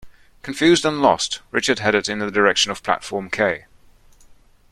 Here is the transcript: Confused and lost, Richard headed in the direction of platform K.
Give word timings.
Confused 0.41 0.83
and 0.83 0.99
lost, 0.99 1.41
Richard 1.51 1.77
headed 1.77 2.09
in 2.09 2.17
the 2.17 2.31
direction 2.31 2.71
of 2.71 2.81
platform 2.81 3.29
K. 3.29 3.65